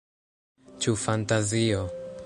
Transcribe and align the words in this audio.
Ĉu 0.85 0.95
fantazio? 1.03 1.85